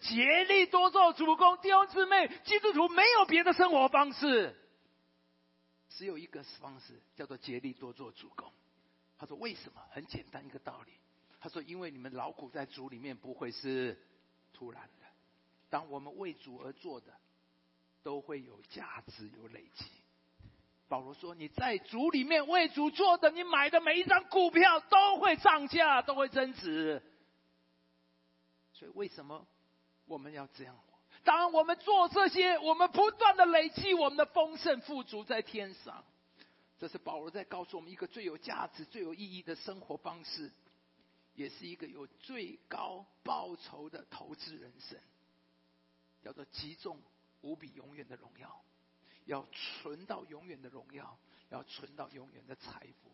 [0.00, 1.58] 竭力多做主公。
[1.58, 4.56] 弟兄姊妹，基督徒没有别的生活方式，
[5.90, 8.50] 只有一个方式，叫做竭力多做主公。
[9.18, 9.82] 他说：“为什么？
[9.90, 10.92] 很简单一个道理。
[11.40, 14.00] 他说：因为你们劳苦在主里面不会是
[14.52, 15.06] 突然的，
[15.68, 17.12] 当我们为主而做的，
[18.02, 19.84] 都会有价值、有累积。”
[20.88, 27.02] 保罗说：“你在主里面为主做的，你买的每一张股票都会涨价，都会增值。
[28.72, 29.46] 所以，为什么
[30.06, 30.78] 我们要这样？
[31.24, 36.04] 当我们做这些，我们不断的累积我们的丰盛富足在天上。
[36.78, 40.50] 这是保罗在告诉我们一个最有价值、最有意义的生活方式，
[41.34, 44.98] 也是一个有最高报酬的投资人生，
[46.22, 47.00] 叫做集中
[47.40, 48.64] 无比永远的荣耀。”
[49.26, 51.18] 要存到永远的荣耀，
[51.50, 53.10] 要存到永远的财富。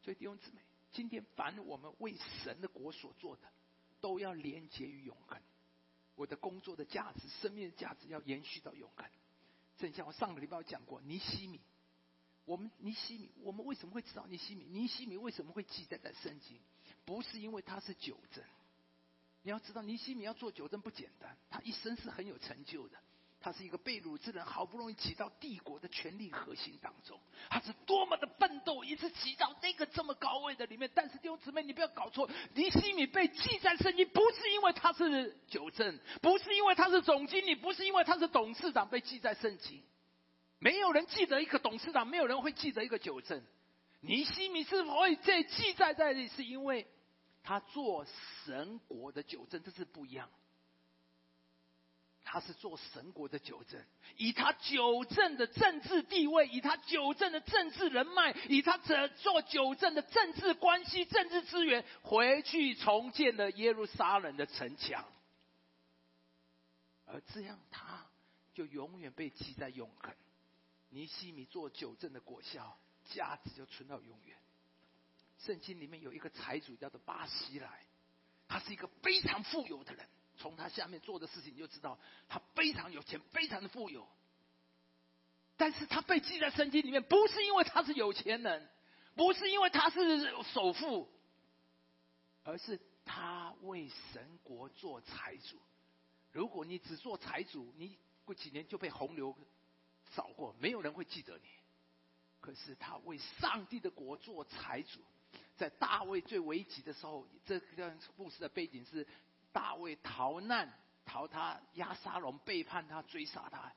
[0.00, 3.42] 所以弟兄姊妹，今天凡我们为神的国所做的，
[4.00, 5.38] 都要连接于永恒。
[6.14, 9.04] 我的工作的价值、生命的价值要延续到永恒。
[9.76, 11.60] 正像我上个礼拜讲过，尼西米，
[12.44, 14.64] 我们尼西米，我们为什么会知道尼西米？
[14.64, 16.58] 尼西米为什么会记载在圣经？
[17.04, 18.44] 不是因为他是九正。
[19.42, 22.98] 你要知道，尼西米要做九正不简单，他一生是很有成就的。
[23.44, 27.18] 他是一个被掳之人，好不容易挤到帝国的权力核心当中，
[27.50, 30.88] 他是多么的奋斗，一直挤到那个这么高位的里面。
[30.94, 39.82] 但是弟兄姊妹，你不要搞错，尼西米被记在圣经，不是因为他是九正，不是因为他是总经理，不是因为他是董事长被记在圣经。
[40.62, 43.42] 没有人记得一个董事长，没有人会记得一个九正。
[44.00, 46.86] 尼西米是否会在记载在这里，是因为
[47.42, 48.06] 他做
[48.44, 50.30] 神国的九正，这是不一样。
[52.24, 53.84] 他是做神国的九正，
[54.16, 65.04] 以他九正的政治地位，以他九正的政治人脉，以他这做九正的政治关系、政治资源，回去重建了耶路撒冷的城墙，
[67.06, 68.06] 而这样他
[68.54, 70.14] 就永远被记在永恒。
[70.92, 74.36] 尼西米做九正的果效，价值就存到永远。
[75.38, 77.86] 圣经里面有一个财主叫做巴西来，
[78.46, 80.06] 他是一个非常富有的人。
[80.36, 84.06] 从他下面做的事情，就知道他非常有钱，非常的富有。
[85.56, 88.68] 但是他被记在圣经里面，不是因为他是有钱人，
[89.14, 91.08] 不是因为他是首富，
[92.44, 95.58] 而是他为神国做财主。
[96.32, 99.36] 如果你只做财主，你过几年就被洪流
[100.14, 101.48] 扫过，没有人会记得你。
[102.40, 105.00] 可是他为上帝的国做财主，
[105.56, 109.06] 在大卫最危急的时候，这个故事的背景是。
[109.54, 110.72] 大卫逃难，
[111.04, 113.70] 逃他亚沙龙背叛他，追杀他。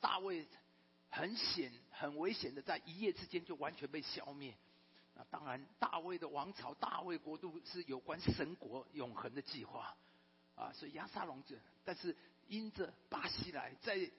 [0.00, 0.48] 大卫
[1.10, 4.56] 很险、很危险的，在一夜之间就完全被消灭。
[5.14, 9.94] 那当然，大卫的王朝、大卫国度是有关神国永恒的计划
[10.54, 10.72] 啊。
[10.72, 12.16] 所以亚沙龙这，但是
[12.48, 14.10] 因着巴西来，在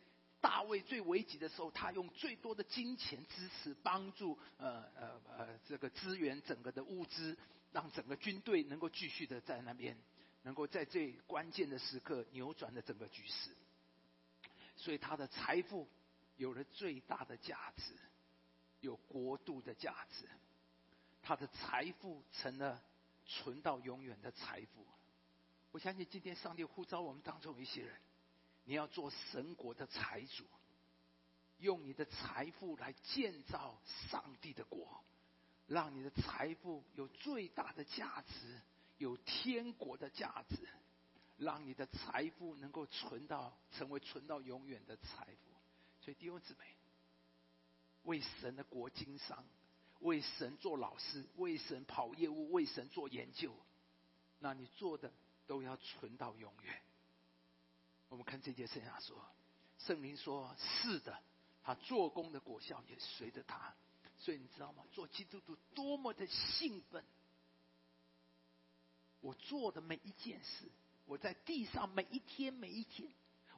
[0.44, 7.38] 大卫最危急的时候，他用最多的金钱支持、帮助，呃呃呃，这个支援整个的物资，
[7.72, 9.98] 让整个军队能够继续的在那边。
[10.46, 13.56] 能够在最关键的时刻扭转了整个局势，
[14.76, 15.88] 所以他的财富
[16.36, 17.94] 有了最大的价值，
[18.82, 20.28] 有国度的价值，
[21.22, 22.84] 他的财富成了
[23.26, 24.86] 存到永远的财富。
[25.72, 27.96] 我相信今天上帝呼召我们当中有一些人，
[28.66, 30.46] 你要做神国的财主，
[31.58, 33.78] 用你的财富来建造
[34.10, 35.04] 上帝的国，
[35.68, 38.62] 让你的财富有最大的价值，
[38.98, 40.68] 有天国的价值，
[41.38, 45.52] 让你的财富能够存到成为存到永远的财富。
[46.00, 46.66] 所以弟兄姊妹，
[48.04, 49.46] 为神的国经商，
[50.00, 53.54] 为神做老师，为神跑业务，为神做研究，
[54.40, 55.12] 那你做的
[55.48, 56.82] 都要存到永远。
[58.14, 59.26] 我们看这节圣经说，
[59.80, 61.20] 圣灵说：“是的，
[61.64, 63.74] 他做工的果效也随着他。”
[64.20, 64.84] 所以你知道吗？
[64.92, 67.04] 做基督徒多么的兴奋！
[69.20, 70.70] 我做的每一件事，
[71.08, 73.12] 我在地上每一天每一天。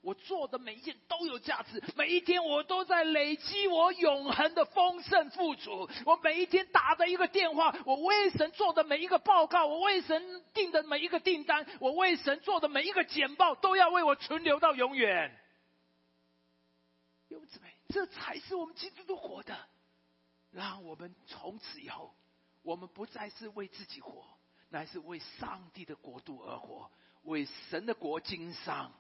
[0.06, 5.90] 我做的每一件都有价值，每一天我都在累积我永恒的丰盛富足。
[6.06, 15.36] 我每一天打的一个电话，我为神做的每一个报告，我为神订的每一个订单，我为神做的每一个简报，都要为我存留到永远。
[17.28, 19.58] 弟兄姊妹，这才是我们基督徒活的。
[20.52, 22.14] 让我们从此以后，
[22.62, 24.24] 我们不再是为自己活，
[24.70, 26.92] 乃是为上帝的国度而活，
[27.24, 28.94] 为神的国经商。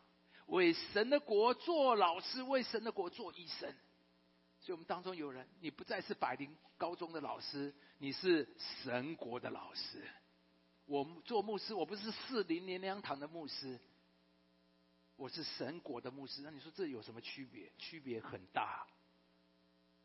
[0.47, 3.73] 为神的国做老师，为神的国做医生。
[4.61, 8.47] 所以，我们当中有人，你不再是百灵高中的老师，你是
[8.83, 10.03] 神国的老师。
[10.85, 13.79] 我做牧师，我不是四零年粮堂的牧师，
[15.15, 16.41] 我是神国的牧师。
[16.41, 17.71] 那你说这有什么区别？
[17.77, 18.87] 区别很大。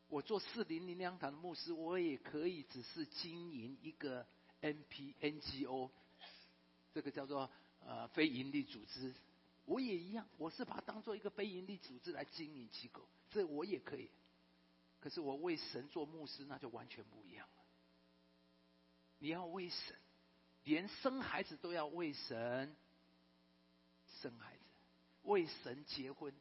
[0.09, 4.27] 我做四零零粮堂的牧师，我也可以只是经营一个
[4.61, 5.91] N P N G O，
[6.93, 7.51] 这个叫做
[7.87, 9.15] 呃非营利组织。
[9.71, 14.11] 我也一样，我是把它当做一个非营利组织来经营机构，这我也可以。
[14.99, 17.65] 可是我为神做牧师，那就完全不一样了。
[19.21, 19.97] 你要为神，
[20.65, 22.75] 连生孩子都要为神
[24.21, 24.65] 生孩子，
[25.23, 26.35] 为神结婚，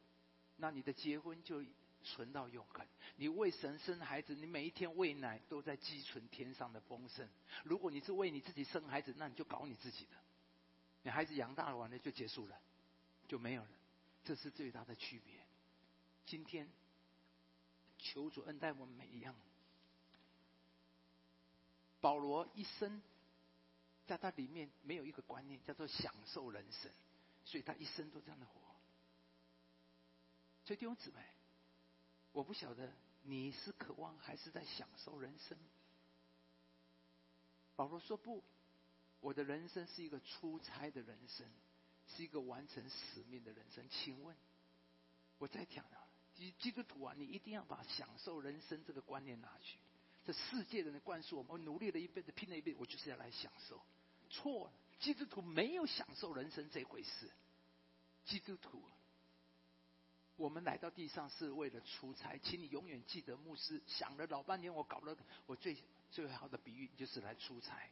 [0.56, 1.62] 那你的结婚就
[2.02, 2.84] 存到永恒。
[3.14, 7.28] 你为神生孩子，你每一天喂奶都在积存天上的丰盛。
[7.62, 10.16] 如果你是为你自己生孩子，那你就搞你自己的，
[11.04, 12.60] 你孩子养大了完了就结束了。
[13.30, 13.70] 就没有了，
[14.24, 15.40] 这是最大的区别。
[16.26, 16.68] 今天，
[17.96, 19.36] 求主恩待我们每一样。
[22.00, 23.00] 保罗一生，
[24.04, 26.90] 在他里面没有一个观念叫做享受人生，
[27.44, 28.60] 所以他一生都这样的活。
[30.64, 31.24] 所以弟兄姊妹，
[32.32, 35.56] 我不晓得你是渴望还是在享受人生。
[37.76, 38.42] 保罗说不，
[39.20, 41.46] 我的人生是一个出差的人生。
[42.16, 43.88] 是一个完成使命的人生。
[43.88, 44.36] 请问，
[45.38, 49.78] 我再讲啊，基基督徒啊，你一定要把享受人生这个观念拿去。
[50.24, 53.80] 这世界人的灌输我们，我努力了一辈子，拼了一辈子，我就是要来享受。
[54.28, 57.30] 错了，基督徒没有享受人生这回事。
[58.26, 58.82] 基督徒，
[60.36, 65.76] 我们来到地上是为了出差，请你永远记得，牧师想了老半天，我搞了我最
[66.10, 67.90] 最好的比喻就是来出差。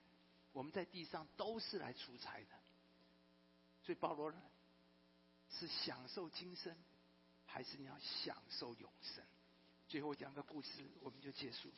[0.52, 2.48] 我们在地上都是来出差的。
[3.88, 4.38] 所以保罗呢，
[5.48, 6.76] 是享受今生，
[7.46, 9.24] 还是你要享受永生？
[9.88, 11.70] 最后讲个故事，我们就结束。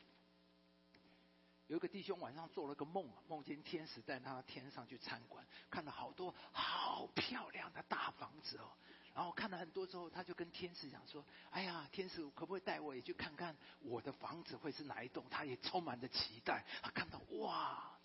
[1.68, 8.72] 有一个弟兄晚上做了个梦，梦见天使带他天上去参观，看了好多好漂亮的大房子哦。
[9.14, 16.66] 然后看了很多之后，他就跟天使讲说：“哎呀，天使可不可以带我也去看看我的房子会是哪一栋？”他也充满着期待。
[16.82, 17.96] 他看到哇，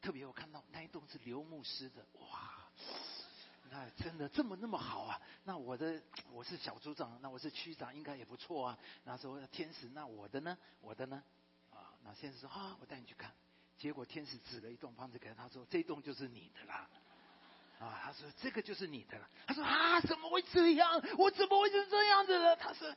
[0.00, 2.54] 特别我看到那一栋是刘牧师的哇。
[3.70, 5.20] 那真的这么那么好啊？
[5.44, 6.02] 那我的
[6.32, 8.78] 我是小组长，那我是区长，应该也不错啊。
[9.04, 10.56] 那时候天使，那我的呢？
[10.80, 11.22] 我的呢？
[11.70, 13.32] 啊，那天使说啊，我带你去看。
[13.76, 16.88] 结果天使指了一栋房子给他，他说这栋就是你的啦。
[17.78, 19.28] 啊，他说这个就是你的了。
[19.46, 21.00] 他说啊，怎么会这样？
[21.16, 22.56] 我怎么会是这样子的？
[22.56, 22.92] 他说，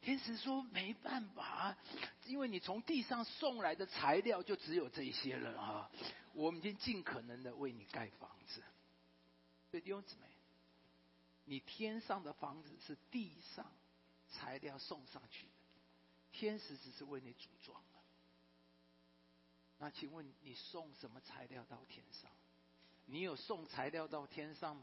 [0.00, 1.76] 天使说没办法，
[2.26, 5.90] 因为你从地上送来的材料就只有这些了啊。
[6.32, 8.62] 我们已经尽可能的为你盖房子。
[9.80, 10.26] 弟兄姊妹，
[11.44, 13.70] 你天上的房子是地上
[14.28, 15.52] 材料送上去的，
[16.32, 18.00] 天使只是为你组装的。
[19.78, 22.30] 那请问你送什么材料到天上？
[23.06, 24.82] 你有送材料到天上吗？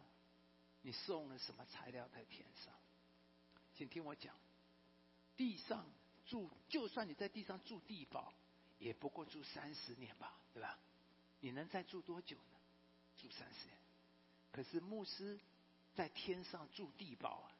[0.83, 2.73] 你送了什么材料在天上？
[3.73, 4.35] 请听我讲，
[5.37, 5.85] 地上
[6.27, 8.31] 住，就算你在地上住地堡，
[8.77, 10.77] 也不过住三十年吧，对吧？
[11.39, 12.59] 你能再住多久呢？
[13.17, 13.80] 住三十年。
[14.51, 15.39] 可是牧师
[15.95, 17.51] 在天上住地堡啊，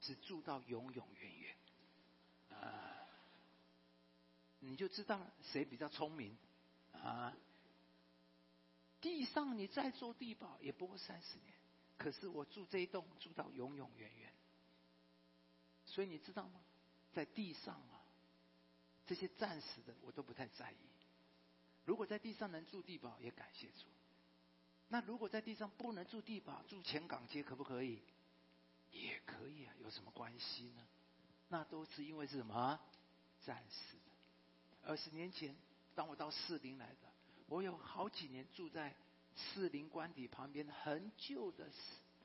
[0.00, 1.56] 只住到永永远远
[2.50, 3.06] 啊，
[4.60, 5.20] 你就知道
[5.52, 6.36] 谁比较聪明
[6.92, 7.36] 啊。
[9.00, 11.54] 地上你再做地堡也不过三十年，
[11.96, 14.32] 可是我住这一栋住到永永远远。
[15.84, 16.60] 所以你知道吗？
[17.12, 18.02] 在地上啊，
[19.06, 20.76] 这些暂时的我都不太在意。
[21.84, 23.86] 如果在地上能住地堡，也感谢主。
[24.88, 28.00] 那如果在地上不能住地堡，住前港街可不可以？
[28.92, 30.86] 也可以啊，有什么关系呢？
[31.48, 32.80] 那都是因为是什么？
[33.42, 34.88] 暂时的。
[34.88, 35.54] 二十年前，
[35.94, 37.08] 当我到士林来的，
[37.48, 38.94] 我有好几年住在
[39.34, 41.68] 士林官邸旁边很旧的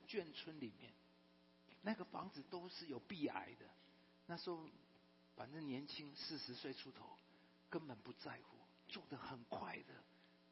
[0.08, 0.94] 眷村里面。
[1.82, 3.66] 那个房子都是有壁癌的，
[4.28, 4.70] 那时候
[5.36, 7.18] 反正年轻，四十岁出头，
[7.72, 8.58] 根本不在乎，
[8.88, 9.96] 住的很快的。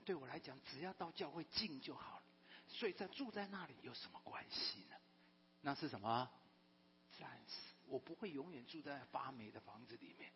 [0.09, 2.23] 对我来讲，只要到教会近就好了。
[2.67, 4.95] 所以在住在那里有什么关系呢？
[5.61, 6.27] 那是什么？
[7.19, 10.31] 暂时，我不会永远住在发霉的房子里面。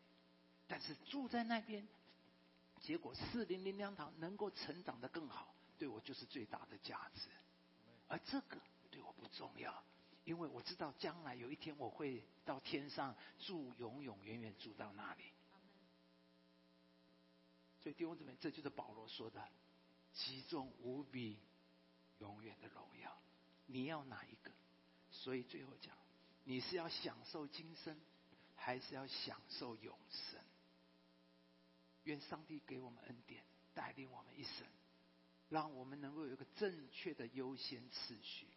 [0.67, 1.87] 但是住在那边，
[2.81, 7.21] 结果四零零两堂能够成长的更好，对我就是最大的价值。
[8.07, 8.61] 而这个
[8.91, 9.83] 对我不重要。
[10.23, 15.23] 因为我知道将来有一天我会到天上住，永永远远住到那里。
[17.81, 19.43] 所以弟兄姊妹，这就是保罗说的
[20.13, 21.37] “极重无比、
[22.19, 23.17] 永远的荣耀”。
[23.67, 24.51] 你要哪一个？
[25.11, 25.95] 所以最后讲，
[26.43, 27.97] 你是要享受今生，
[28.55, 30.39] 还是要享受永生？
[32.03, 33.43] 愿上帝给我们恩典，
[33.73, 34.67] 带领我们一生，
[35.49, 38.47] 让我们能够有一个正确的优先次序。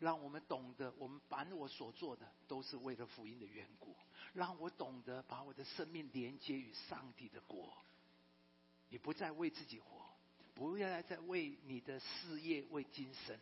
[0.00, 3.96] 让我们懂得，我们把我所做的都是为了福音的缘故。
[4.32, 7.76] 让我懂得把我的生命连接于上帝的国。
[8.88, 10.07] 你不再为自己活，
[10.58, 13.38] 不要再为你的事业、为今生。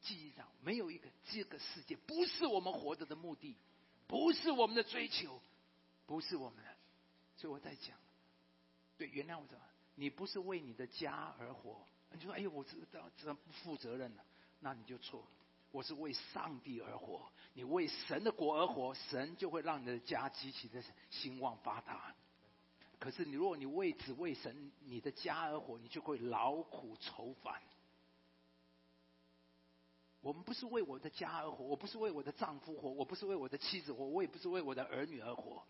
[0.00, 3.56] 记上没有一个这个世界不是我们活着的目的，
[4.06, 5.42] 不是我们的追求，
[6.06, 6.70] 不是我们的。
[7.36, 7.96] 所以我在讲，
[8.96, 9.48] 对，原谅我么？
[9.96, 11.84] 你不是为你的家而活。
[12.12, 14.24] 你说：“哎呦，我这这这不负责任了。”
[14.60, 15.26] 那你就错了。
[15.72, 20.80] 我是为上帝而活，你为神的国而活，神就会让你的家极其的
[21.10, 22.14] 兴旺发达。
[23.04, 27.60] 可是你如果你为只为神你的家而活，你就会劳苦愁烦。
[30.22, 35.62] 我们不是为我的家而活，我不是为我的丈夫活，我不是为我的妻子活，我也不是为我的儿女而活，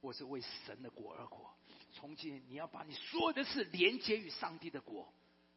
[0.00, 1.50] 我是为神的国而活。
[1.92, 5.12] 从今你要把你所有的事连接于上帝的国。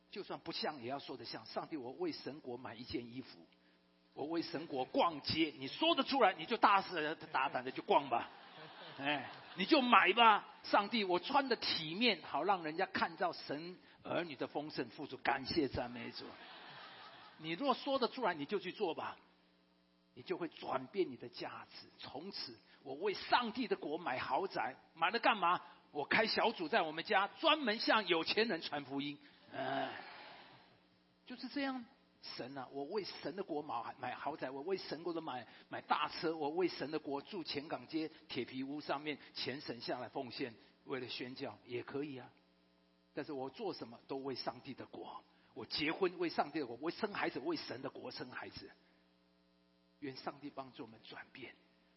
[0.09, 1.45] 就算不像，也要说得像。
[1.45, 3.39] 上帝，我为神国买一件衣服，
[4.13, 5.53] 我为神国逛街。
[5.57, 8.29] 你说得出来，你就大肆大胆的去逛吧，
[8.97, 10.45] 哎，你就买吧。
[10.63, 16.25] 上帝，我穿的体面，好让人家看到神儿女的丰盛，付出感谢赞美主。
[17.37, 19.17] 你若说得出来，你就去做吧，
[20.13, 21.87] 你就会转变你的价值。
[21.97, 25.59] 从此，我为上帝的国买豪宅，买了干嘛？
[25.91, 29.17] 我开小组在我们家，专门向有钱人传福音。
[29.51, 29.89] 嗯，
[31.25, 31.83] 就是这样。
[32.21, 40.53] 神啊，我为神的国买买豪宅，我为神国的买买大车，我为神的国住前港街铁皮屋上面，钱省下来奉献，
[40.85, 42.29] 为了宣教也可以啊。
[43.13, 45.21] 但是我做什么都为上帝的国。
[45.53, 48.71] 我结婚为上帝的国，我生孩子为神的国生孩子。
[49.99, 51.53] 愿上帝帮助我们转变。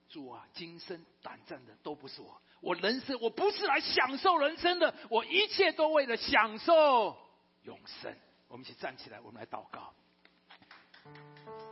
[0.09, 7.17] 主啊，今生短暂的都不是我，我人生我不是来享受人生的，我一切都为了享受。
[7.63, 8.15] 永生，
[8.49, 9.95] 我们一起站起来，我们来祷告，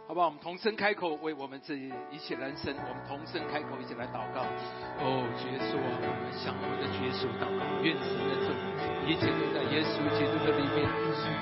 [0.07, 0.27] 好不好？
[0.27, 1.73] 我们同声开口，为我们这
[2.13, 4.45] 一切人生，我们同声开口，一起来祷告。
[5.01, 8.45] 哦，耶稣啊，我们向我们的耶稣祷告，愿神的，
[9.09, 10.85] 一切都在耶稣基督的里面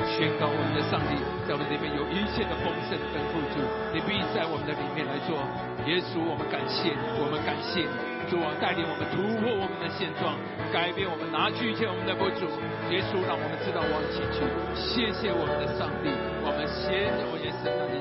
[0.07, 1.18] 宣告，我们的上帝
[1.49, 3.59] 在我们里面有一切的丰盛跟富足，
[3.91, 5.34] 你必在我们的里面来做。
[5.91, 7.97] 耶稣，我们感谢你，我们感谢你。
[8.30, 10.38] 主啊，带领我们突破我们的现状，
[10.70, 12.47] 改变我们，拿去一切我们的不足。
[12.95, 14.47] 耶稣，让我们知道往前去。
[14.78, 16.14] 谢谢我们的上帝，
[16.47, 17.34] 我们先我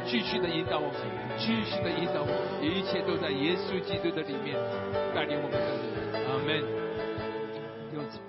[0.09, 4.57] 继续的引导我们，继续的引导我们，一切都在耶稣基督的里面
[5.13, 5.69] 带领我们的。
[6.25, 6.65] 阿门。
[7.91, 8.19] 弟兄姊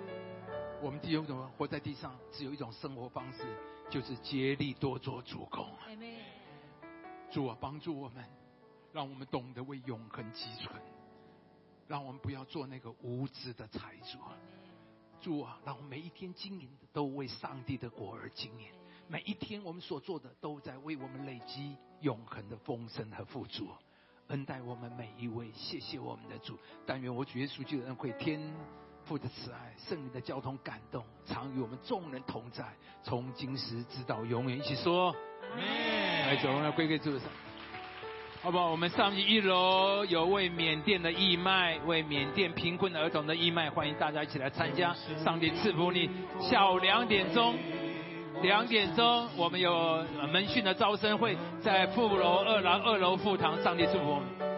[0.82, 2.14] 我们弟兄怎么活在地上？
[2.30, 3.44] 只有一种生活方式，
[3.88, 5.66] 就是竭力多做主公。
[7.30, 8.22] 主啊，帮助我们，
[8.92, 10.78] 让我们懂得为永恒积存。
[11.88, 14.18] 让我们不要做那个无知的财主，
[15.22, 18.68] 主啊，让我们每一天经营的都为上帝的果而经营，
[19.10, 23.66] 每一天我们所做的都在为我们累积永恒的丰盛和富足，
[24.28, 26.56] 恩待我们每一位，谢谢我们的主。
[26.86, 28.40] 但愿我主耶稣基督的恩惠、天
[29.04, 32.64] 父的慈爱、圣灵的交通感动，常与我们众人同在，
[33.02, 34.56] 从今时直到永远。
[34.56, 35.12] 一起说，
[35.56, 37.28] 来，主，我们要归给主上。
[38.42, 38.70] 好不好？
[38.70, 44.94] 我们上去一楼有为缅甸的义卖，为缅甸贫困儿童的义卖，欢迎大家一起来参加。
[45.24, 46.08] 上帝赐福你。
[46.40, 47.58] 下午两点钟，
[48.42, 50.02] 两点钟我们有
[50.32, 54.49] 门训的招生会，在富楼二廊二楼副堂，上帝祝福。